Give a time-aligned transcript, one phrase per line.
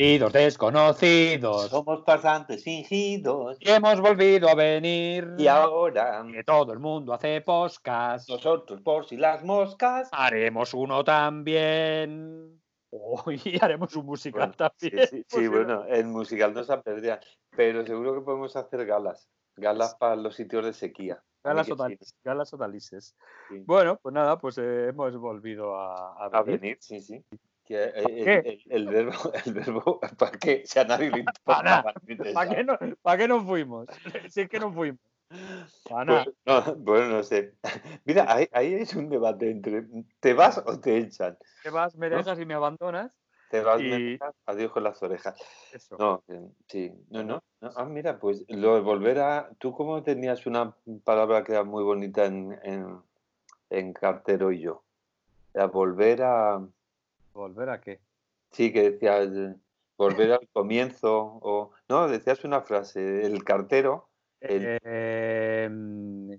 [0.00, 3.58] Queridos desconocidos, Somos pasantes fingidos.
[3.60, 5.34] y hemos volvido a venir.
[5.36, 8.26] Y ahora, que todo el mundo hace podcast.
[8.30, 10.08] nosotros por si las moscas.
[10.12, 12.62] Haremos uno también.
[12.90, 15.06] Oh, y haremos un musical Bueno, también.
[15.06, 17.20] sí, sí, bueno, el musical no se apedrea,
[17.54, 19.28] pero seguro que podemos hacer galas.
[19.54, 21.22] Galas para los sitios de sequía.
[21.44, 23.14] Galas totales, galas totalices.
[23.50, 23.62] sí.
[23.66, 26.60] Bueno, pues nada, pues eh, hemos volvido a, a A venir.
[26.60, 27.22] venir, sí, sí.
[27.70, 29.12] Que, eh, el, el- el verbo,
[29.46, 30.62] el verbo, ¿para qué?
[30.66, 31.40] Si a nadie le importa.
[31.44, 31.82] Pa' nada.
[31.94, 32.34] no le interesa.
[32.34, 33.86] ¿Para qué, no, ¿Para qué nos fuimos?
[34.34, 34.98] Si es que no fuimos.
[35.88, 36.24] Para.
[36.24, 37.54] Pues, no, bueno, no sé.
[38.04, 39.84] Mira, ahí, ahí es un debate entre
[40.18, 41.38] ¿te vas o te echan?
[41.62, 42.16] ¿Qué vas, me ¿no?
[42.16, 43.16] dejas y me abandonas?
[43.50, 45.40] Te vas, Y- me dejas, adiós con las orejas.
[45.72, 45.96] Eso.
[45.96, 47.70] No, eh, sí, no, no, no.
[47.76, 49.48] Ah, mira, pues lo de volver a.
[49.60, 53.00] Tú, como tenías una palabra que era muy bonita en, en,
[53.70, 54.82] en Cartero y yo.
[55.54, 56.66] Era volver a.
[57.32, 58.00] ¿Volver a qué?
[58.50, 59.28] Sí, que decías
[59.96, 61.38] volver al comienzo.
[61.42, 63.24] o No, decías una frase.
[63.24, 64.08] El cartero.
[64.40, 65.70] El- Eh,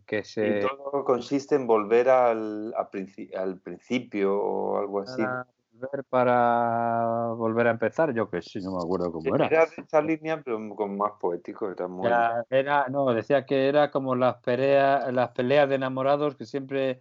[0.06, 0.60] que Y se.
[0.60, 5.22] todo consiste en volver al, a princi- al principio o algo así.
[5.22, 9.48] Para volver, para volver a empezar, yo que sí, no me acuerdo cómo era.
[9.48, 11.70] Era de esa línea, pero con más poético.
[11.70, 12.10] Era muy.
[12.10, 17.00] Ya, era, no, decía que era como las peleas, las peleas de enamorados que siempre,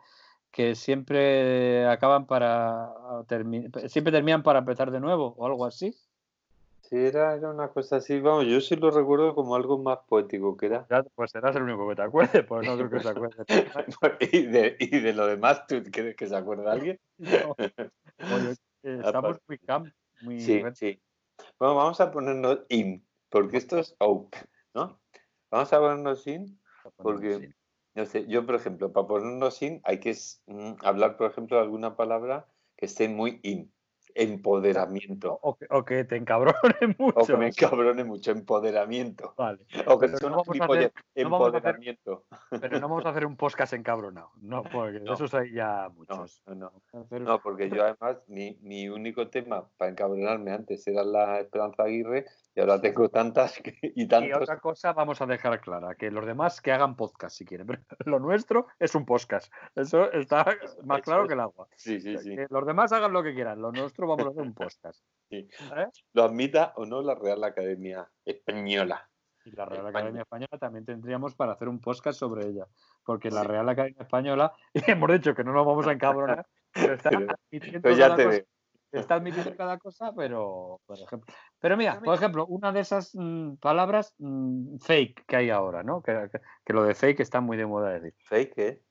[0.51, 2.93] que siempre acaban para
[3.29, 5.97] termi- siempre terminan para empezar de nuevo o algo así.
[6.83, 8.19] Sí, era, era una cosa así.
[8.21, 10.87] Vamos, yo sí lo recuerdo como algo más poético que era.
[10.91, 13.45] Ya, pues serás el único que te acuerdes, pues no creo que se acuerde.
[14.33, 16.99] y, de, y de lo demás, ¿tú crees que se acuerda alguien?
[17.19, 17.55] No.
[18.35, 19.93] Oye, eh, estamos muy camp,
[20.23, 21.01] muy Sí, sí.
[21.59, 24.35] Bueno, vamos a ponernos in, porque esto es out,
[24.75, 24.99] ¿no?
[25.51, 26.59] Vamos a ponernos in,
[26.97, 27.53] porque,
[28.01, 30.15] no sé, yo, por ejemplo, para ponernos in hay que
[30.47, 32.47] mm, hablar, por ejemplo, de alguna palabra
[32.77, 33.71] que esté muy in.
[34.13, 35.39] Empoderamiento.
[35.43, 37.15] o, que, o que te encabrone mucho.
[37.21, 39.35] O que me encabrone mucho, empoderamiento.
[39.37, 39.61] Vale.
[39.87, 42.25] O que Pero sea no a hacer- empoderamiento.
[42.51, 44.31] Pero no vamos a hacer un podcast encabronado.
[44.41, 45.15] No, porque No.
[45.15, 46.43] esos hay ya No, muchos.
[46.47, 46.73] no,
[47.21, 52.27] No, porque yo además, mi, mi único tema para encabronarme antes era la Esperanza Aguirre
[52.61, 54.43] y ahora tengo tantas que- y Y tantos.
[54.43, 57.83] otra cosa vamos a dejar clara, que los demás que hagan podcast si quieren, pero
[58.07, 59.53] lo nuestro es un podcast.
[59.75, 60.45] Eso está
[60.85, 61.67] más claro que el agua.
[61.77, 62.37] Sí, sí, sí.
[62.37, 65.03] Que los demás hagan lo que quieran, lo nuestro vamos a hacer un podcast.
[65.31, 65.49] Sí.
[65.77, 65.87] ¿Eh?
[66.13, 69.09] Lo admita o no la Real Academia Española.
[69.45, 69.99] Y la Real España.
[70.01, 72.67] Academia Española también tendríamos para hacer un podcast sobre ella,
[73.05, 73.43] porque la.
[73.45, 77.27] Real Academia Española, y hemos dicho que no nos vamos a encabronar, pero está Pero-
[77.81, 78.45] Pero ya cada te veo.
[78.93, 81.33] Está admitiendo cada cosa, pero por ejemplo.
[81.59, 86.03] Pero mira, por ejemplo, una de esas mm, palabras mm, fake que hay ahora, ¿no?
[86.03, 88.15] Que, que- que lo de fake está muy de moda decir.
[88.25, 88.83] Fake, ¿eh?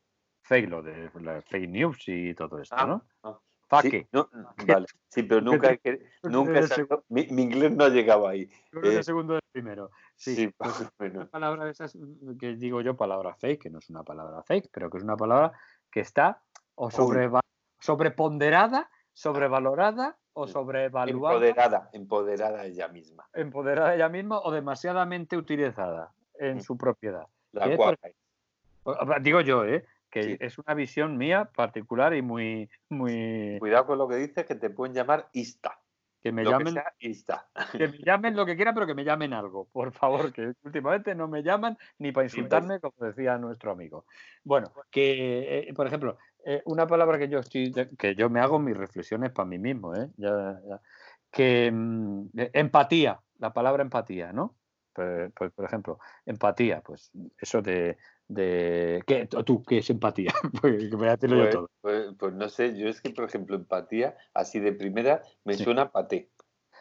[0.44, 3.06] Fake, lo de la fake news y todo esto, Ah, ¿no?
[3.24, 3.40] ah.
[3.68, 3.92] Fake.
[3.92, 4.28] Sí, no,
[4.66, 4.88] vale.
[5.10, 5.78] Sí, pero nunca,
[6.24, 6.62] nunca
[7.10, 8.50] mi, mi inglés no ha llegado ahí.
[8.72, 9.92] Eh, el segundo del primero.
[10.16, 13.78] Sí, Sí, pues, una palabra de esas mm, que digo yo palabra fake, que no
[13.80, 15.52] es una palabra fake, pero que es una palabra
[15.92, 16.42] que está
[16.76, 17.42] o sobreva-
[17.80, 23.28] sobreponderada, sobrevalorada o sobrevaluada, Empoderada, empoderada ella misma.
[23.34, 26.62] empoderada ella misma o demasiadamente utilizada en Mm.
[26.62, 27.28] su propiedad.
[27.52, 27.98] La cual,
[29.22, 29.86] Digo yo, ¿eh?
[30.10, 30.38] que Sí.
[30.40, 34.70] es una visión mía particular y muy, muy cuidado con lo que dices, que te
[34.70, 35.80] pueden llamar Ista.
[36.22, 37.48] que me lo llamen, que sea Ista.
[37.72, 41.14] que me llamen lo que quieran, pero que me llamen algo, por favor, que últimamente
[41.16, 44.06] no me llaman ni para insultarme, como decía nuestro amigo.
[44.44, 48.60] Bueno, que, eh, por ejemplo, eh, una palabra que yo estoy, que yo me hago
[48.60, 50.10] mis reflexiones para mí mismo, ¿eh?
[50.18, 50.82] Ya- ya.
[51.32, 54.56] que mm, eh, empatía, la palabra empatía, ¿no?
[54.94, 60.34] Pues, pues, por ejemplo, empatía, pues eso de, de ¿qué, tú, ¿qué es empatía?
[60.62, 61.70] Pues, Pues, todo.
[61.82, 65.64] pues- pues no sé, yo es que, por ejemplo, empatía, así de primera, me Sí.
[65.64, 66.32] suena a paté.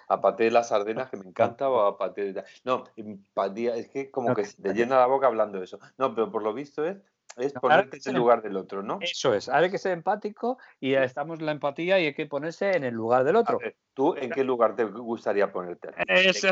[0.08, 2.44] A paté de las sardenas, que me encanta, o a paté de...
[2.64, 5.78] No, empatía, es que como No, que se te llena la boca hablando de eso.
[5.99, 6.96] No, pero por lo visto es,
[7.38, 8.99] es ponerte en el lugar del otro, ¿no?
[9.00, 12.76] Eso es, hay que ser empático y estamos en la empatía y hay que ponerse
[12.76, 13.58] en el lugar del otro.
[13.58, 15.88] ver, ¿Tú en qué lugar te gustaría ponerte?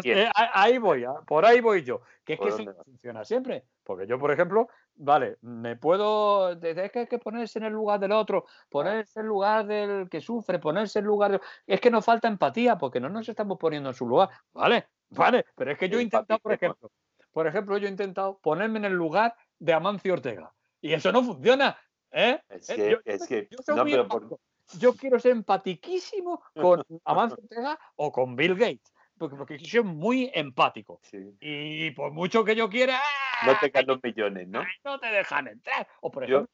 [0.05, 2.01] eh, ahí- voy, ah, por ahí voy yo.
[2.25, 3.65] Que es ¿Por que eso funciona siempre.
[3.85, 6.51] Porque yo, por ejemplo, vale, me puedo.
[6.61, 10.09] Es que hay que ponerse en el lugar del otro, ponerse en el lugar del
[10.09, 11.33] que sufre, ponerse en el lugar.
[11.33, 14.29] de- Es que nos falta empatía porque no nos estamos poniendo en su lugar.
[14.53, 16.91] Vale, vale, pero es que yo he intentado, por ejemplo,
[17.31, 20.53] por ejemplo, yo he intentado ponerme en el lugar de Amancio Ortega.
[20.81, 21.77] Y eso no funciona.
[22.11, 22.41] ¿eh?
[22.49, 22.77] Es ¿Eh?
[22.77, 24.39] que, Yo- es que, yo no, pero por-.
[24.79, 30.31] Yo quiero ser empatiquísimo con Amancio Ortega o con Bill Gates, porque, porque soy muy
[30.35, 30.99] empático.
[31.03, 33.01] sí, Y por mucho que yo quiera,
[33.45, 34.65] no te caen los millones, ¿no?
[34.85, 35.87] no te dejan entrar.
[36.01, 36.53] O por Yo- ejemplo,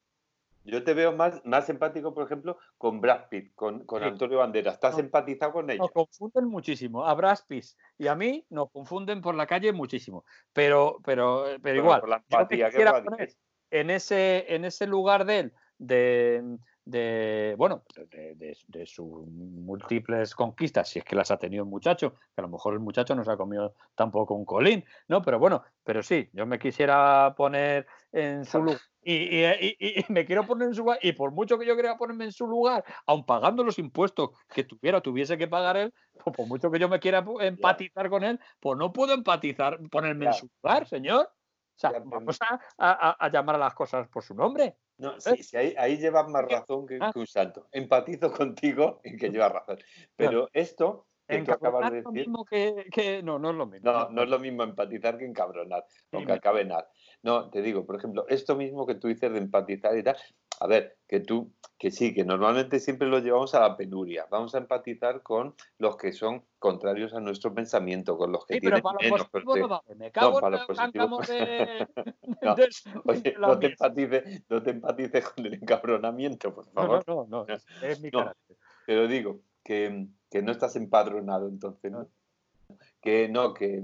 [0.65, 4.75] Yo te veo más, más empático, por ejemplo, con Brad Pitt, con, Antonio Banderas.
[4.75, 5.81] ¿Estás empatizado con ellos?
[5.81, 7.05] Nos confunden muchísimo.
[7.05, 7.65] A Brad Pitt
[7.99, 10.25] y a mí nos confunden por la calle muchísimo.
[10.53, 12.03] Pero, pero, pero, igual.
[12.07, 12.71] la empatía,
[13.73, 20.99] en ese, en ese lugar de él, de, de bueno, de, sus múltiples conquistas, si
[20.99, 23.33] es que las ha tenido el muchacho, que a lo mejor el muchacho no se
[23.33, 25.23] ha comido tampoco un colín, ¿no?
[25.23, 28.81] Pero bueno, pero sí, yo me quisiera poner en su lugar.
[29.05, 29.43] Y,
[30.11, 32.47] me quiero poner en su lugar, y por mucho que yo quiera ponerme en su
[32.47, 35.93] lugar, aun pagando los impuestos que tuviera, tuviese que pagar él,
[36.23, 40.27] pues por mucho que yo me quiera empatizar con él, pues no puedo empatizar, ponerme
[40.27, 41.29] en su lugar, señor.
[41.75, 42.39] O sea, vamos
[42.79, 44.77] a, llamar a las cosas por su nombre.
[44.99, 47.13] No, sí, sí ahí, llevas más razón que, ah.
[47.15, 47.69] un santo.
[47.73, 49.79] Empatizo contigo en que llevas razón.
[50.17, 52.13] Pero esto que tú acabas de decir.
[52.13, 53.91] Mismo que, no, no es lo mismo.
[53.91, 56.89] No, no es lo mismo empatizar que encabronar, aunque acabe nada.
[57.23, 60.17] No, te digo, por ejemplo, esto mismo que tú dices de empatizar y tal,
[60.63, 64.29] a ver, que tú, que sí, que normalmente siempre lo llevamos a la penuria.
[64.31, 68.61] Vamos a empatizar con los que son contrarios a nuestro pensamiento, con los que sí,
[68.61, 69.29] tienen pero para menos.
[69.45, 71.89] no Me cago no, en de...
[73.07, 77.03] Oye, no, te empatices, no te empatices con el encabronamiento, por favor.
[77.09, 78.57] No, no, no, es, mi carácter.
[78.87, 82.07] Pero digo, que, que, no estás empadronado entonces, ¿no?
[83.01, 83.83] Que no, que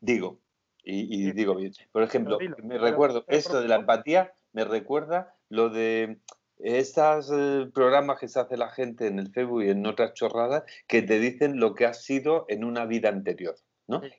[0.00, 0.38] digo,
[0.84, 1.72] y, digo bien.
[1.90, 6.18] Por ejemplo, me recuerdo, esto de la empatía me recuerda lo de
[6.58, 10.64] estos eh, programas que se hace la gente en el Facebook y en otras chorradas
[10.88, 13.54] que te dicen lo que has sido en una vida anterior.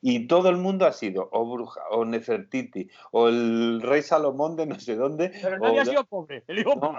[0.01, 4.67] Y todo el mundo ha sido o bruja, o Nefertiti, o el rey Salomón de
[4.67, 5.31] no sé dónde.
[5.41, 6.95] Pero nadie ha sido pobre, el hijo no,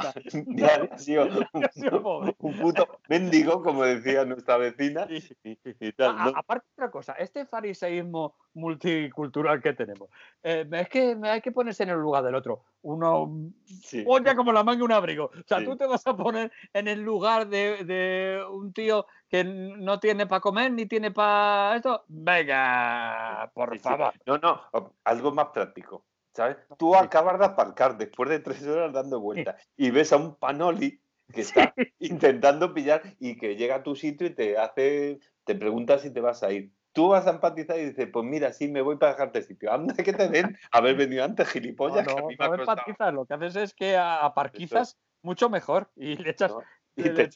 [0.47, 1.25] nadie ha sido,
[2.41, 5.07] un, puto mendigo, como decía nuestra vecina.
[5.45, 10.09] Y, tal, aparte otra cosa, este fariseísmo multicultural que tenemos,
[10.43, 12.65] eh, es que hay que ponerse en el lugar del otro.
[12.83, 13.53] Uno
[13.83, 14.05] sí.
[14.37, 15.27] como la manga un abrigo.
[15.27, 19.45] O sea, tú te vas a poner en el lugar de, de un tío que
[19.45, 22.05] no tiene para comer ni tiene para esto.
[22.09, 24.13] Venga, por favor.
[24.27, 24.61] No, no,
[25.05, 26.05] algo más práctico.
[26.33, 26.57] ¿Sabes?
[26.77, 31.01] Tú acabas de aparcar después de tres horas dando vueltas y ves a un panoli
[31.33, 35.99] que está intentando pillar y que llega a tu sitio y te hace, te pregunta
[35.99, 36.71] si te vas a ir.
[36.95, 39.71] Tú vas a empatizar y dices, pues mira, sí, me voy para dejarte sitio.
[39.71, 42.07] Anda que te den haber venido antes, gilipollas.
[42.07, 46.55] No, no, empatizas, lo que haces es que aparquizas mucho mejor y le echas
[46.97, 47.29] y te.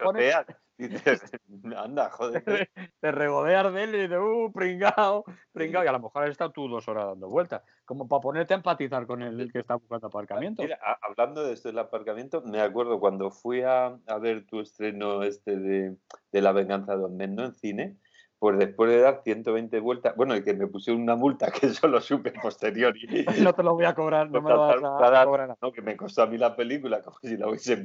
[0.80, 1.20] Y dices,
[1.76, 2.44] anda, joder.
[3.00, 5.84] Te, regodeas de él y dices, uh, pringao, pringao.
[5.84, 8.58] Y a lo mejor has estado tú dos horas dando vueltas, como para ponerte a
[8.58, 10.62] empatizar con el que está buscando aparcamiento.
[10.62, 15.24] Mira, hablando de esto del aparcamiento, me acuerdo cuando fui a, a ver tu estreno
[15.24, 15.96] este de,
[16.30, 17.96] de La venganza de Don Mendo en cine,
[18.38, 21.88] pues después de dar 120 vueltas, bueno, y que me pusieron una multa que eso
[21.88, 22.94] lo supe posterior.
[22.96, 25.56] Y, no te lo voy a cobrar, no me lo vas a, cobrar.
[25.60, 27.78] No, que me costó a mí la película, como si la hubiese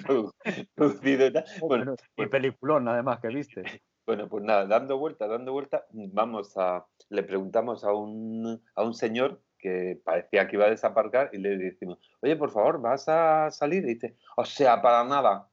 [0.75, 1.45] producido y tal.
[1.61, 3.63] Bueno, y pues peliculón, además, que viste.
[4.05, 8.93] Bueno, pues nada, dando vueltas, dando vueltas, vamos a, le preguntamos a un, a un
[8.93, 13.49] señor que parecía que iba a desaparcar y le decimos, oye, por favor, ¿vas a
[13.49, 13.85] salir?
[13.85, 15.47] Y dice, o sea, para nada.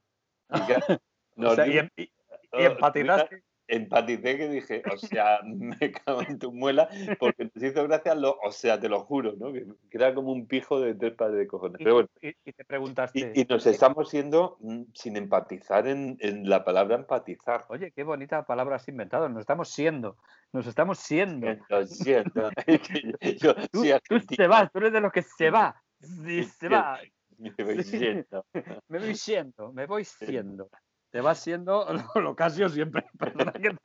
[1.37, 6.37] Y, o sea, y, y, y empatizaste empaticé que dije, o sea, me cago en
[6.37, 9.51] tu muela, porque te hizo gracia, lo, o sea, te lo juro, ¿no?
[9.51, 11.77] Que, era como un pijo de tres pares de cojones.
[11.77, 13.31] Pero bueno, y, te preguntaste.
[13.33, 17.65] Y, nos estamos siendo mm, sin empatizar en, la palabra empatizar.
[17.69, 19.29] Oye, qué bonita palabra has inventado.
[19.29, 20.17] Nos estamos siendo.
[20.51, 21.47] Nos estamos siendo.
[21.69, 22.49] Lo siento.
[23.71, 23.85] tú,
[24.35, 25.81] se vas, tú eres de los que se va.
[26.59, 26.99] se va.
[27.37, 28.45] Me voy siendo.
[28.87, 30.69] Me voy siendo, me voy siendo
[31.11, 33.05] te vas siendo lo, Casio siempre.
[33.19, 33.75] Perdona que,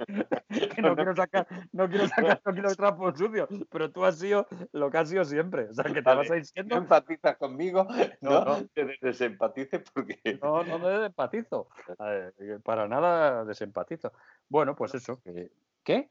[0.81, 4.91] no quiero sacar, no quiero sacar, no quiero trapos sucios, pero tú has sido lo
[4.91, 5.69] Casio siempre.
[5.69, 6.77] O sea, que te vas a ir siendo.
[6.77, 7.87] No empatizas conmigo,
[8.21, 8.67] no, no.
[8.73, 10.39] te desempatices porque.
[10.43, 11.69] No, no me desempatizo.
[12.65, 14.13] para nada desempatizo.
[14.49, 15.21] Bueno, pues eso.
[15.23, 15.51] ¿Qué?
[15.83, 16.09] ¿Qué?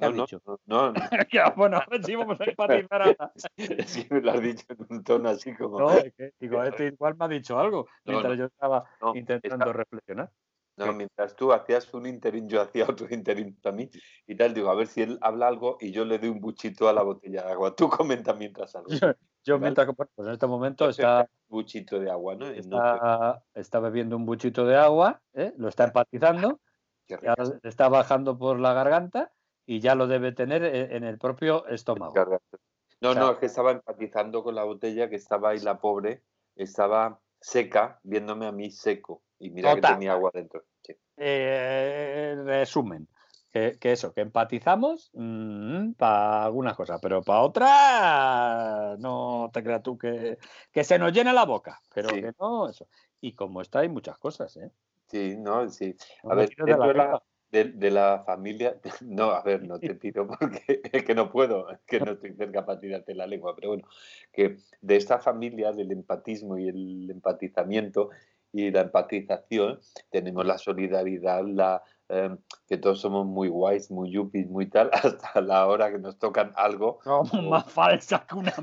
[0.00, 0.42] ¿Qué has dicho?
[0.64, 0.94] No, no.
[1.56, 3.32] bueno, si vamos a empatizar ahora.
[3.56, 5.78] Es que me lo has dicho en un tono así como.
[5.78, 10.30] No, es que, digo, este igual me ha dicho algo mientras yo estaba intentando reflexionar.
[10.76, 13.90] No, mientras tú hacías un interín, yo hacía otro interín también
[14.26, 16.88] y tal, digo, a ver si él habla algo y yo le doy un buchito
[16.88, 17.76] a la botella de agua.
[17.76, 18.88] Tú comenta mientras algo.
[19.44, 21.28] Yo, mientras, pues en este momento está...
[21.48, 22.46] Un buchito de agua, ¿no?
[22.46, 25.52] Está, está bebiendo un buchito de agua, ¿eh?
[25.58, 26.60] lo está empatizando,
[27.62, 29.30] está bajando por la garganta
[29.70, 32.12] y ya lo debe tener e, en el propio estómago.
[33.00, 36.24] No, no, es que estaba empatizando con la botella, que estaba ahí la pobre,
[36.56, 39.22] estaba seca, viéndome a mí seco.
[39.38, 40.64] Y mira que tenía agua dentro.
[41.16, 43.06] Eh, resumen,
[43.52, 49.96] que, eso, que empatizamos mm, para algunas cosas, pero para otras no te creas tú
[49.96, 50.36] que,
[50.72, 52.88] que, se nos llena la boca, pero que no, eso.
[53.20, 54.72] Y como está, hay muchas cosas, ¿eh?
[55.06, 55.94] Sí, no, sí.
[56.24, 61.04] A ver, de la, de, la, familia, no, a ver, no te tiro porque es
[61.04, 63.88] que no puedo, es que no estoy cerca para tirarte la lengua, pero bueno,
[64.32, 68.10] que de esta familia del empatismo y el empatizamiento
[68.52, 69.80] y la empatización,
[70.10, 72.38] tenemos la solidaridad, la, em,
[72.68, 76.52] que todos somos muy guays, muy yuppies, muy tal, hasta la hora que nos tocan
[76.56, 76.98] algo.
[77.04, 78.54] Somos más falsas que una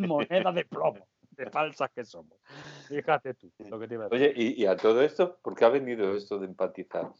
[0.00, 2.38] moneda de plomo, de falsas que somos.
[2.88, 4.34] Fíjate tú lo que te iba a decir.
[4.36, 7.10] Oye, y, a todo esto, ¿por qué ha venido esto de empatizar?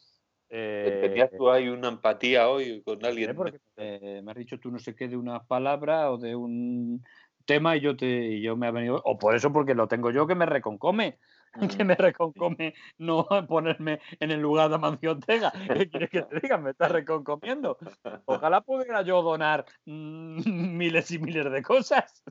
[0.57, 3.35] Eh, ¿Tenías tú ahí una empatía hoy con alguien?
[3.35, 7.03] Porque me has dicho tú no sé qué de una palabra o de un
[7.45, 10.13] tema y yo te y yo me ha venido o por eso porque lo tengo
[10.13, 11.19] yo que me reconcome
[11.79, 15.53] que me reconcome no ponerme en el lugar de Amancio Ortega.
[15.53, 16.59] ¿Qué quieres que te diga?
[16.59, 17.79] Me estás reconcomiendo.
[18.25, 20.41] Ojalá pudiera yo donar mm,
[20.77, 22.25] miles y miles de cosas.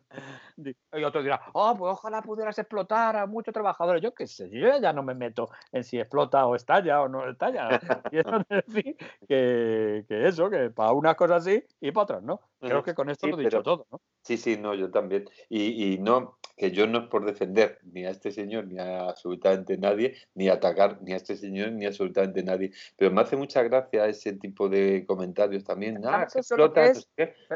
[0.57, 4.01] Y otro dirá, oh, pues ojalá pudieras explotar a muchos trabajadores.
[4.01, 7.29] Yo qué sé, yo ya no me meto en si explota o estalla o no
[7.29, 7.79] estalla.
[8.09, 8.95] Quiero decir
[9.27, 12.41] que, que eso, que para unas cosas sí y para otras no.
[12.59, 14.01] Creo que con esto lo he dicho todo, ¿no?
[14.21, 15.25] Sí, sí, no, yo también.
[15.49, 19.09] Y, y no, que yo no es por defender ni a este señor ni a
[19.09, 22.71] absolutamente nadie, ni atacar ni a este señor ni a absolutamente nadie.
[22.97, 26.01] Pero me hace mucha gracia ese tipo de comentarios también.
[26.05, 26.27] Ah,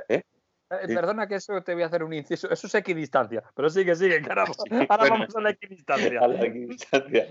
[0.10, 0.24] ¿Eh?
[0.70, 2.50] Eh, perdona que eso te voy a hacer un inciso.
[2.50, 3.44] Eso es equidistancia.
[3.56, 4.54] Pero sigue, sigue, caramba.
[4.90, 6.20] Ahora vamos a la equidistancia.
[6.20, 7.28] A la equidistancia.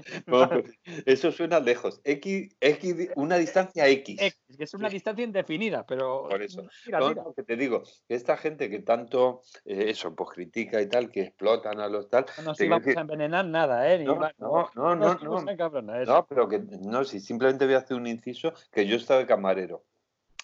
[1.05, 2.01] eso suena lejos.
[2.05, 4.21] X, X, una distancia X.
[4.21, 6.29] X, que es una distancia indefinida, pero.
[6.29, 6.67] Por eso.
[6.87, 11.23] Lo que te digo, esta gente que tanto eh, eso, pues critica y tal, que
[11.23, 12.27] explotan a los tal.
[12.39, 14.03] No nos vamos a envenenar nada, ¿eh?
[14.03, 18.07] no, no, no, no, no, no, pero que no, si simplemente voy a hacer un
[18.07, 19.85] inciso, que yo estaba de camarero.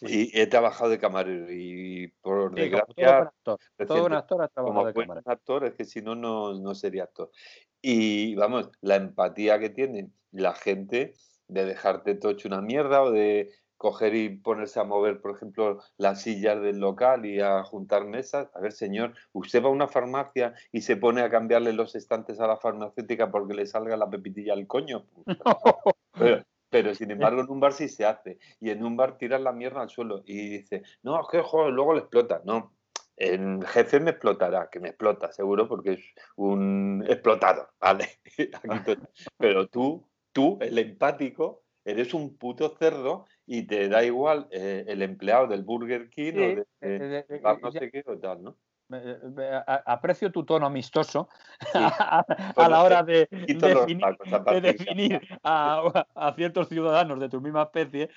[0.02, 3.32] Y he trabajado de camarero y por desgracia...
[3.44, 5.30] Todo un actor, ha trabajado de camarero.
[5.30, 7.30] actor, es que si no, no sería actor.
[7.80, 11.14] Y vamos, la empatía que tiene la gente
[11.48, 13.50] de dejarte tocho una mierda o de
[13.82, 18.48] coger y ponerse a mover, por ejemplo, las sillas del local y a juntar mesas.
[18.54, 22.38] A ver, señor, usted va a una farmacia y se pone a cambiarle los estantes
[22.38, 25.04] a la farmacéutica porque le salga la pepitilla al coño.
[26.12, 28.38] Pero, pero sin embargo, en un bar sí se hace.
[28.58, 31.70] Y en un bar tiras la mierda al suelo y dice, no, es que joder,
[31.70, 32.40] luego le explota.
[32.46, 32.72] No,
[33.14, 36.04] el jefe me explotará, que me explota, seguro, porque es
[36.36, 38.08] un explotado, ¿vale?
[39.36, 45.02] pero tú, tú, el empático, eres un puto cerdo y te da igual eh, el
[45.02, 48.56] empleado del Burger King o de, eh, eh, no sé qué o tal, ¿no?
[49.86, 51.28] Aprecio tu tono amistoso
[51.74, 53.28] a, la hora de,
[54.60, 58.10] definir, a, ciertos ciudadanos de tu misma especie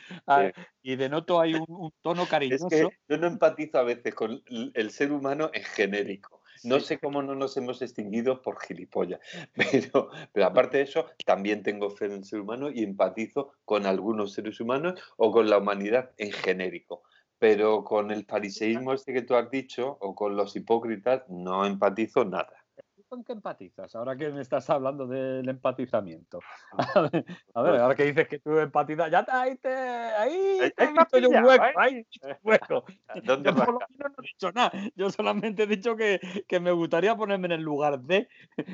[0.82, 2.68] y de noto hay un, tono cariñoso.
[2.72, 6.42] Es que yo no empatizo a veces con el ser humano en genérico.
[6.64, 9.20] No sé cómo no nos hemos extinguido por gilipollas,
[9.54, 13.86] pero, pero aparte de eso, también tengo fe en el ser humano y empatizo con
[13.86, 17.04] algunos seres humanos o con la humanidad en genérico
[17.48, 22.26] pero con el fariseísmo este que tú has dicho o con los hipócritas no empatizo
[22.26, 22.65] nada.
[23.08, 23.96] ¿Con qué empatizas?
[23.96, 26.40] Ahora que me estás hablando del empatizamiento.
[26.72, 27.10] Ah.
[27.54, 31.18] A ver, ahora que dices que tú empatizas, ya ahí te, ahí te he visto
[31.20, 32.86] yo un hueco, ahí un hueco.
[33.24, 34.72] ¿Dónde yo por lo menos no he dicho nada.
[34.96, 38.28] Yo solamente he dicho que, que, me gustaría ponerme en el lugar de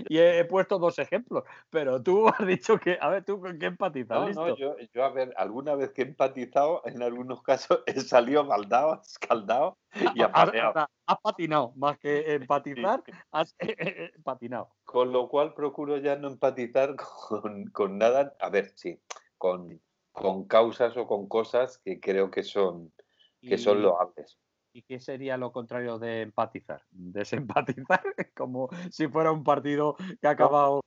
[0.07, 1.43] y he, puesto dos ejemplos.
[1.69, 4.35] Pero tú has dicho que, a ver, tú con qué empatizas.
[4.35, 7.99] No, no, yo, yo, a ver, alguna vez que he empatizado, en algunos casos he
[7.99, 9.77] salido baldado, escaldado
[10.15, 14.69] y has, patinado, más que empatizar, has eh, eh, eh, patinado.
[14.85, 16.95] Con lo cual procuro ya no empatizar
[17.73, 18.99] con, nada, a ver, sí,
[19.37, 19.81] con,
[20.11, 22.93] con, causas o con cosas que creo que son,
[23.41, 24.39] que son loables.
[24.73, 26.81] ¿Y qué sería lo contrario de empatizar?
[26.91, 28.01] Desempatizar,
[28.35, 30.81] como si fuera un partido que ha acabado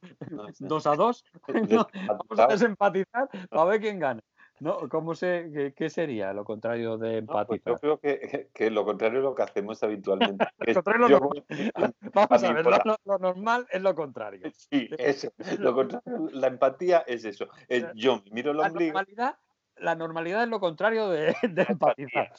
[0.58, 1.24] 2 a 2.
[1.46, 4.22] vamos a desempatizar para ver quién gana.
[4.64, 7.74] No, ¿cómo se, qué, sería lo contrario de pues empatizar?
[7.74, 10.46] yo creo que, que, lo contrario es lo que hacemos habitualmente.
[12.14, 12.64] Vamos a, ver,
[13.04, 14.50] lo, normal es lo contrario.
[14.54, 15.28] Sí, eso.
[15.58, 17.46] Lo contrario, la empatía es eso.
[17.94, 18.94] yo miro el ombligo.
[18.94, 19.38] La normalidad,
[19.76, 22.32] la normalidad es lo contrario de, de empatizar.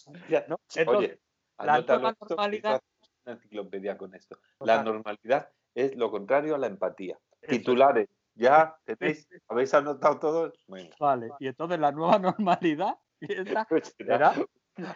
[0.48, 0.60] ¿no?
[0.74, 1.20] Entonces, Oye,
[1.60, 2.82] la normalidad.
[3.24, 4.40] Una enciclopedia con esto.
[4.62, 7.20] La normalidad es lo contrario a la empatía.
[7.48, 8.76] Titulares ¿Ya?
[8.86, 9.28] ¿Tenéis?
[9.48, 10.66] ¿Habéis anotado todos?
[11.00, 12.98] Vale, y entonces la nueva normalidad
[13.70, 14.34] pues era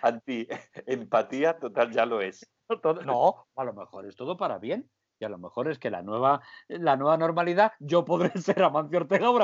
[0.01, 2.45] anti-empatía total, ya lo es.
[3.03, 4.91] No, a lo mejor es todo para bien.
[5.19, 8.99] Y a lo mejor es que la nueva, la nueva normalidad, yo podré ser Amancio
[8.99, 9.39] Ortega o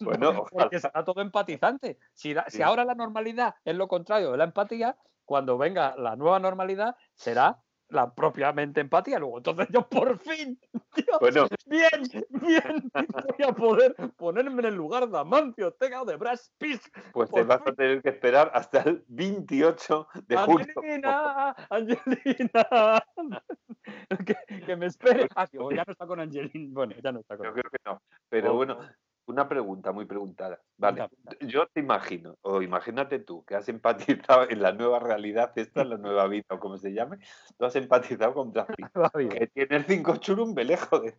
[0.00, 1.98] Bueno, porque será todo empatizante.
[2.14, 6.38] Si, si ahora la normalidad es lo contrario de la empatía, cuando venga la nueva
[6.38, 9.18] normalidad será la propiamente empatía.
[9.18, 10.58] Luego, entonces yo por fin,
[11.20, 11.46] bueno.
[11.66, 16.38] bien, bien, voy a poder ponerme en el lugar de Amancio Ortega o de Brad
[16.58, 16.80] Pitt.
[17.12, 20.66] Pues te vas a tener que esperar hasta el 28 de julio.
[20.76, 23.04] Angelina, Angelina.
[24.66, 25.28] que, me espere.
[25.34, 26.70] Ah, ya no está con Angelina.
[26.72, 28.02] Bueno, ya no está con Yo creo que no.
[28.28, 28.78] Pero bueno,
[29.26, 30.60] una pregunta muy preguntada.
[30.76, 31.08] Vale,
[31.40, 35.88] yo te imagino, o imagínate tú, que has empatizado en la nueva realidad, esta es
[35.88, 37.18] la nueva vida, o como se llame,
[37.58, 38.66] tú has empatizado con Brad
[39.30, 41.18] que tiene el 5 churumbele, joder,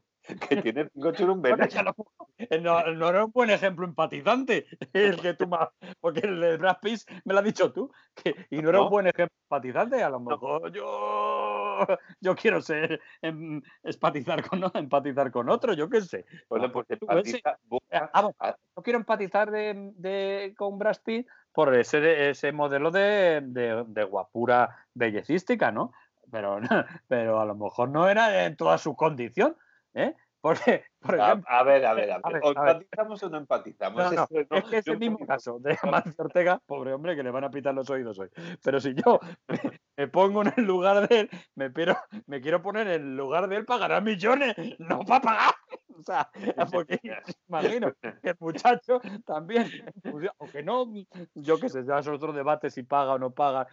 [0.49, 1.69] que tiene el 5 churumbele.
[2.61, 6.77] no, no era un buen ejemplo empatizante, el que tú más, porque el de Brad
[6.81, 10.09] Pitt me lo has dicho tú, que, y no era un buen ejemplo empatizante, a
[10.09, 11.66] lo mejor yo,
[12.21, 16.25] yo quiero ser, em, empatizar, con, empatizar con otro, yo qué sé.
[16.49, 17.57] Bueno, pues empatiza,
[17.91, 18.33] Ah,
[18.75, 25.91] no quiero empatizar de, con Brad Pitt por ese, ese modelo de, guapura bellecística, ¿no?
[26.31, 26.59] Pero,
[27.07, 29.55] pero a lo mejor no era en toda su condición,
[29.93, 30.13] ¿eh?
[30.39, 32.41] Porque, por ejemplo, a, ver, a ver, a ver.
[32.43, 34.13] ¿O empatizamos o no empatizamos?
[34.29, 37.49] es que es el mismo caso de Amancio Ortega, pobre hombre, que le van a
[37.49, 38.29] pitar los oídos hoy.
[38.63, 39.19] Pero si yo
[39.97, 41.71] me, pongo en el lugar de él, me,
[42.27, 45.55] me quiero poner en el lugar de él para ganar millones, no para pagar.
[45.97, 46.29] O sea,
[46.71, 46.99] porque
[47.47, 49.69] imagino que el muchacho también,
[50.39, 50.85] aunque no,
[51.35, 53.67] yo qué sé, ya es otro debate si paga o no paga.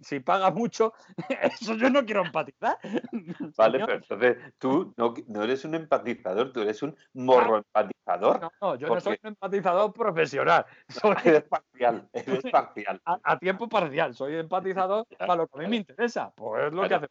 [0.00, 0.94] Si paga mucho,
[1.28, 2.78] eso yo no quiero empatizar.
[3.56, 8.40] Vale, pero entonces tú no, no, eres un empatizador, tú eres un morro empatizador.
[8.40, 10.64] No, no, yo no soy un empatizador profesional.
[10.88, 11.14] Soy...
[11.24, 13.00] Eres parcial, eres parcial.
[13.04, 16.32] A, tiempo parcial, soy empatizador para lo que a mí me interesa.
[16.34, 17.10] Pues es lo que hacemos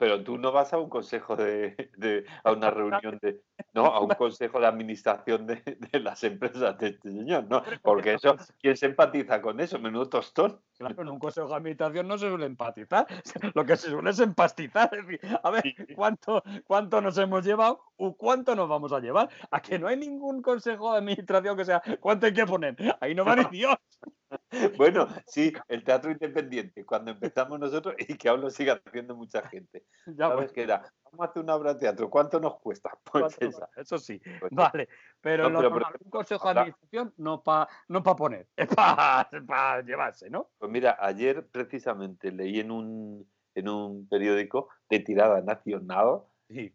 [0.00, 3.42] pero tú no vas a un consejo de, a una reunión de,
[3.74, 5.62] no, a un consejo de administración de,
[6.00, 7.62] las empresas de este señor, ¿no?
[7.82, 9.78] Porque eso, ¿quién se empatiza con eso?
[9.78, 10.58] Menudo tostón.
[10.80, 13.06] Claro, en un consejo de administración no se suele empatizar,
[13.54, 14.88] lo que se suele es empastizar.
[14.94, 15.62] Es decir, a ver,
[15.94, 19.28] ¿cuánto, ¿cuánto nos hemos llevado o cuánto nos vamos a llevar?
[19.50, 22.76] A que no hay ningún consejo de administración que sea, ¿cuánto hay que poner?
[22.98, 23.76] Ahí no va ni Dios.
[24.78, 29.46] Bueno, sí, el teatro independiente, cuando empezamos nosotros y que aún lo sigue haciendo mucha
[29.48, 29.84] gente.
[30.06, 30.52] Ya ¿Sabes pues.
[30.52, 30.82] qué era?
[31.04, 32.90] Vamos a hacer una obra de teatro, ¿cuánto nos cuesta?
[33.12, 33.36] Pues
[33.76, 34.88] eso sí, pues vale.
[35.22, 40.48] Pero, un consejo de administración no para no pa poner, es para llevarse, ¿no?
[40.58, 46.22] Pues mira, ayer precisamente leí en un, en un periódico de tirada nacional,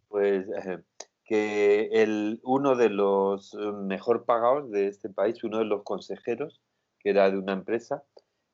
[0.07, 0.83] pues eh,
[1.23, 6.61] que el, uno de los mejor pagados de este país, uno de los consejeros,
[6.99, 8.03] que era de una empresa,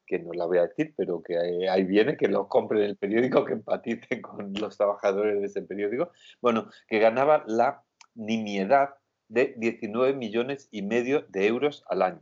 [0.07, 1.37] que no la voy a decir, pero que
[1.69, 6.11] ahí viene, que lo compren el periódico, que empaticen con los trabajadores de ese periódico,
[6.41, 7.83] bueno, que ganaba la
[8.15, 8.95] nimiedad
[9.31, 12.21] de 19 millones y medio de euros al año.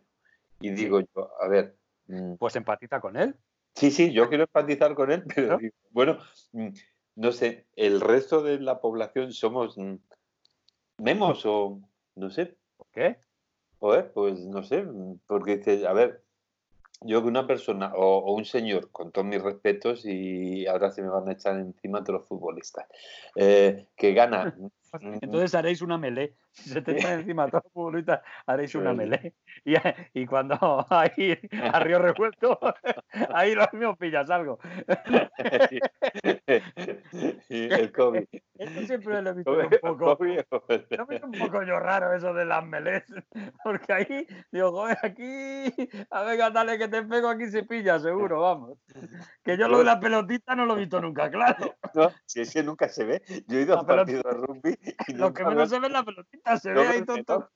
[0.62, 1.76] Y digo yo, a ver...
[2.08, 3.36] Mm, pues empatiza con él.
[3.74, 5.58] Sí, sí, yo quiero empatizar con él, pero
[5.92, 6.20] bueno,
[6.52, 6.70] mm,
[7.16, 9.96] no sé, el resto de la población somos mm,
[11.00, 11.82] memos o
[12.16, 12.58] no sé.
[12.78, 13.18] ¿Por qué?
[13.80, 14.86] Joder, pues no sé,
[15.26, 16.24] porque dice, a ver,
[17.02, 21.10] yo que una persona o, un señor, con todos mis respetos, y ahora se me
[21.10, 22.86] van a echar encima todos los futbolistas,
[23.36, 24.56] eh, que gana.
[25.22, 26.36] Entonces haréis una melé.
[26.60, 29.34] Si se te echan encima todos los futbolistas, haréis una melé.
[29.66, 29.74] Y,
[30.14, 30.56] y, cuando
[30.90, 32.58] ahí a Río Revuelto,
[33.34, 34.58] ahí lo mismo pillas algo.
[37.50, 38.26] el COVID.
[38.56, 40.18] Eso siempre lo he visto un poco.
[40.24, 43.04] Lo he visto un poco yo raro eso de las melés.
[43.64, 45.74] Porque ahí, digo, joder, aquí,
[46.10, 48.78] a ver, dale que te pego aquí se pilla, seguro, vamos.
[49.44, 51.76] Que yo lo de la pelotita no lo he visto nunca, claro.
[51.94, 53.22] No, si es que nunca se ve.
[53.48, 56.04] Yo he ido a partidos de rugby y Lo que menos se ve es la
[56.04, 57.50] pelotita, se ve ahí todo.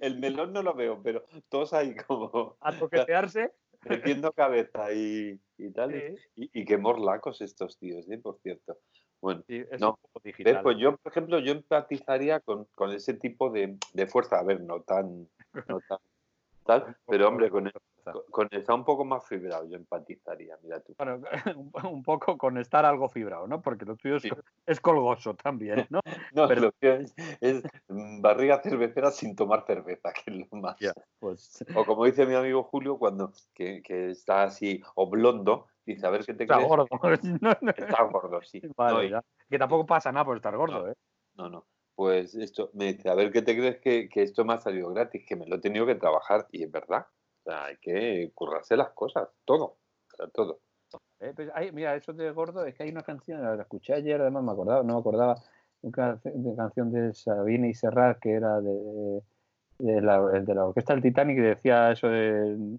[0.00, 2.56] El melón no lo veo, pero todos ahí como.
[2.60, 3.52] A toquetearse.
[3.84, 5.40] Metiendo cabeza y,
[5.74, 6.16] tal.
[6.36, 8.18] Y, qué morlacos estos tíos, ¿eh?
[8.18, 8.78] por cierto.
[9.20, 9.42] Bueno,
[9.80, 9.98] no.
[10.62, 14.38] Pues yo, por ejemplo, yo empatizaría con, con ese tipo de, de, fuerza.
[14.38, 15.28] A ver, no tan,
[15.68, 15.98] no tan
[16.64, 17.72] tal, pero hombre, con, el,
[18.30, 20.94] con estar un poco más fibrado, yo empatizaría, mira tú.
[20.98, 21.20] Bueno,
[21.92, 23.62] un poco con estar algo fibrado, ¿no?
[23.62, 24.16] Porque lo tuyo
[24.66, 26.00] es, colgoso también, ¿no?
[26.34, 26.60] no, pero...
[26.60, 27.06] lo que
[27.40, 30.76] es, barriga cervecera sin tomar cerveza, que es lo más.
[31.18, 31.64] Pues...
[31.74, 36.10] O como dice mi amigo Julio, cuando que, que está así, o blondo, dice, a
[36.10, 36.86] ver qué te está Gordo.
[37.76, 38.62] está gordo, sí.
[38.76, 40.94] Vale, Que tampoco pasa nada por estar gordo, ¿eh?
[41.34, 44.54] No, no pues esto me dice, a ver qué te crees que, que, esto me
[44.54, 47.06] ha salido gratis, que me lo he tenido que trabajar y es verdad.
[47.44, 49.76] O sea, hay que currarse las cosas, todo,
[50.32, 50.60] todo.
[51.20, 51.32] ¿eh?
[51.34, 54.52] Pues mira, eso de gordo, es que hay una canción, la escuché ayer, además me
[54.52, 55.42] acordaba, no me acordaba,
[55.82, 59.22] una canción de Sabine y Serrat que era de,
[59.78, 62.78] de, la, de la orquesta del Titanic que decía eso de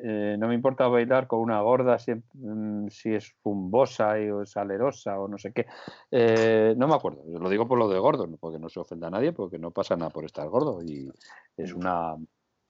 [0.00, 5.18] eh, no me importa bailar con una gorda si, mm, si es fumbosa o salerosa
[5.18, 5.66] o no sé qué.
[6.10, 9.10] Eh, no me acuerdo, lo digo por lo de gordo, porque no se ofenda a
[9.10, 11.10] nadie, porque no pasa nada por estar gordo y
[11.56, 12.16] es una...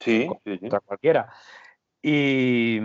[0.00, 0.28] Sí,
[0.86, 1.30] cualquiera.
[2.00, 2.78] Y,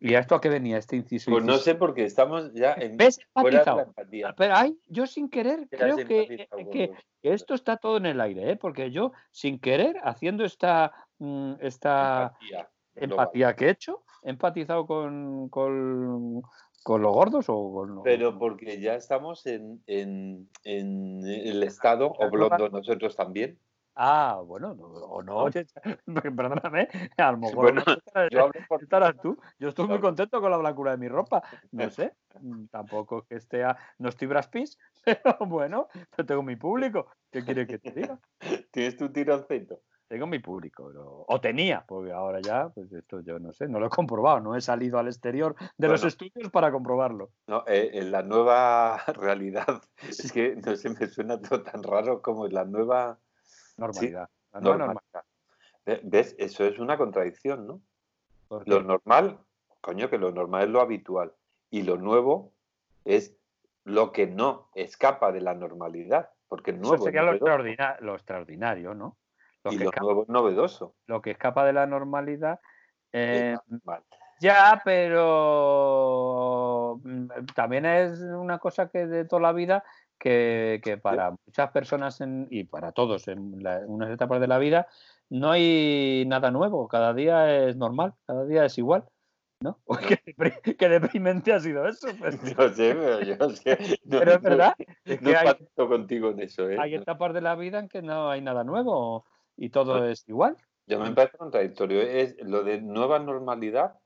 [0.00, 1.30] y, a esto a qué venía este inciso?
[1.30, 3.20] Pues no sé, porque estamos ya en ¿Ves?
[3.32, 4.34] fuera de la empatía.
[4.36, 6.92] Pero hay, yo sin querer creo que, que,
[7.22, 8.56] esto está todo en el aire, ¿eh?
[8.56, 12.36] porque yo sin querer haciendo esta, mm, esta
[12.96, 16.42] empatía, que he hecho, he empatizado con, con,
[16.82, 22.68] con los gordos o con Pero porque ya estamos en, en, en el estado oblongo
[22.70, 23.56] nosotros también.
[24.00, 25.50] Ah, bueno, o no,
[26.22, 27.74] perdóname, a lo mejor
[28.30, 29.36] yo estarás tú.
[29.58, 31.42] Yo estoy muy contento con la blancura de mi ropa.
[31.72, 36.54] No sé, mm, tampoco que esté a, no estoy braspis, pero bueno, yo tengo mi
[36.54, 37.08] público.
[37.32, 38.20] ¿Qué quiere que te diga?
[38.70, 39.80] Tienes tu tironcito.
[40.06, 40.90] Tengo mi público,
[41.26, 44.56] o tenía, porque ahora ya, pues esto yo no sé, no lo he comprobado, no
[44.56, 47.32] he salido al exterior de los estudios para comprobarlo.
[47.46, 52.22] No, eh, en la nueva realidad, es que no sé, me suena todo tan raro
[52.22, 53.18] como en la nueva
[53.78, 54.28] Normalidad.
[56.02, 56.34] ¿Ves?
[56.38, 57.80] Eso es una contradicción, ¿no?
[58.66, 59.40] Lo normal,
[59.80, 61.32] coño, que lo normal es lo habitual.
[61.70, 62.52] Y lo nuevo
[63.04, 63.36] es
[63.84, 66.30] lo que no escapa de la normalidad.
[66.48, 67.32] Porque el nuevo Eso sería lo,
[68.14, 69.16] extraordinario, ¿no?
[69.64, 70.94] Lo y que lo nuevo es novedoso.
[71.06, 72.60] Lo que escapa de la normalidad.
[73.12, 73.56] Eh,
[74.40, 79.84] ya, pero mm, también es una cosa que de toda la vida
[80.18, 82.18] que, para muchas personas
[82.50, 83.54] y para todos en,
[83.86, 84.88] unas etapas de la vida
[85.30, 89.04] no hay nada nuevo, cada día es normal, cada día es igual.
[89.60, 89.80] ¿No?
[90.78, 92.08] qué, deprimente ha sido eso.
[92.18, 92.40] Pues.
[92.56, 93.76] Yo sé, pero yo sé.
[94.08, 94.74] pero es verdad.
[95.04, 96.70] Es que hay, contigo en eso.
[96.70, 96.76] ¿eh?
[96.78, 99.24] Hay etapas de la vida en que no hay nada nuevo
[99.56, 100.56] y todo es igual.
[100.86, 102.00] Yo me parece contradictorio.
[102.00, 103.98] Es lo de nueva normalidad.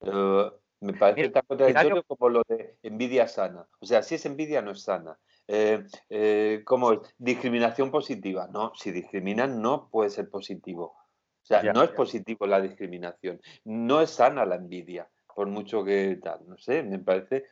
[0.00, 3.66] Eh, me parece tan contradictorio como lo de envidia sana.
[3.80, 5.18] O sea, si es envidia, no es sana.
[5.52, 8.48] Eh, eh, como discriminación positiva.
[8.52, 10.94] No, si discriminan no puede ser positivo.
[11.42, 13.40] O sea, no es positivo la discriminación.
[13.64, 16.46] No es sana la envidia, por mucho que tal.
[16.46, 17.46] No sé, me parece.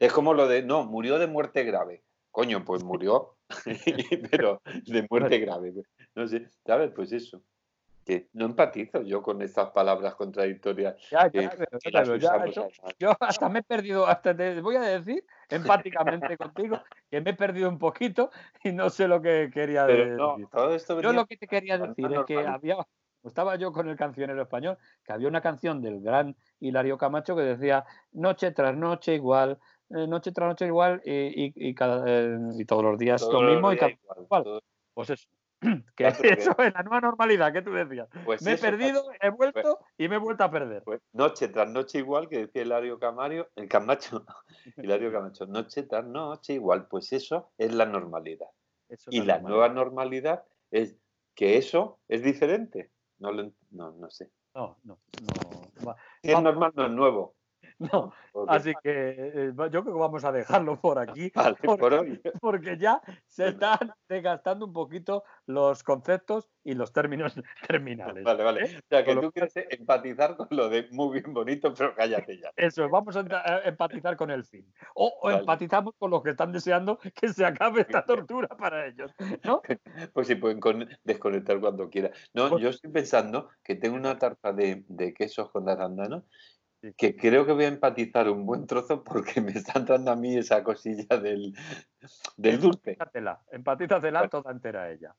[0.00, 2.02] Es como lo de, no, murió de muerte grave.
[2.32, 3.36] Coño, pues murió,
[4.32, 5.72] pero de muerte grave.
[6.16, 6.90] No sé, ¿sabes?
[6.92, 7.44] Pues eso
[8.32, 10.96] no empatizo yo con estas palabras contradictorias.
[11.10, 11.30] Ya,
[12.98, 17.34] yo, hasta me he perdido, hasta te voy a decir empáticamente contigo, que me he
[17.34, 18.30] perdido un poquito
[18.64, 20.16] y no sé lo que quería decir.
[20.16, 22.76] yo lo que te quería decir es que había,
[23.24, 27.42] estaba yo con el cancionero español, que había una canción del gran Hilario Camacho que
[27.42, 29.58] decía noche tras noche igual,
[29.90, 33.76] eh, noche tras noche igual y, cada, eh, y todos los días lo mismo y
[33.76, 34.62] cada igual.
[34.94, 35.28] Pues eso,
[35.96, 38.08] que eso es la nueva normalidad que tú decías.
[38.24, 40.82] Pues me he perdido, he pues vuelto y me he vuelto a perder.
[40.84, 44.24] Pues noche tras noche igual, que decía Hilario Camario, el Camacho,
[44.76, 48.48] Hilario Camacho, noche tras noche igual, pues eso es la normalidad.
[49.10, 50.96] y la, nueva normalidad es
[51.34, 52.90] que eso es diferente.
[53.18, 54.30] No, lo, no, no sé.
[54.54, 54.98] No, no,
[55.82, 55.96] no.
[56.22, 57.34] es normal, no es nuevo.
[57.92, 58.12] No,
[58.48, 61.32] así que eh, yo creo que vamos a dejarlo por aquí.
[62.40, 67.34] porque, ya se están desgastando un poquito los conceptos y los términos
[67.66, 68.24] terminales.
[68.24, 68.64] Vale, vale.
[68.64, 68.78] ¿eh?
[68.78, 72.50] O sea, que tú quieres empatizar con lo de muy bien bonito, pero cállate ya.
[72.56, 74.66] Eso, vamos a empatizar con el fin.
[74.94, 79.12] O, empatizamos con los que están deseando que se acabe esta tortura para ellos.
[79.44, 79.62] ¿no?
[80.12, 80.60] Pues sí, pueden
[81.04, 82.12] desconectar cuando quieran.
[82.34, 86.24] No, pues yo estoy pensando que tengo una tarta de, de quesos con arándanos
[86.96, 90.36] que creo que voy a empatizar un buen trozo porque me está entrando a mí
[90.36, 91.54] esa cosilla del,
[92.36, 92.96] del dulce.
[93.50, 95.14] Empatízatela, toda entera ella.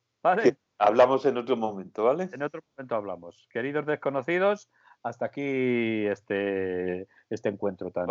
[0.77, 2.29] Hablamos en otro momento, ¿vale?
[2.31, 3.47] En otro momento hablamos.
[3.49, 4.69] Queridos desconocidos,
[5.03, 8.07] hasta aquí este, este encuentro tan.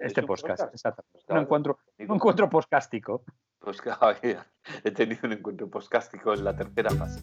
[0.00, 1.04] Este podcast, exacto.
[1.28, 3.24] Un encuentro, un encuentro poscástico.
[4.84, 7.22] He tenido un encuentro poscástico en la tercera fase.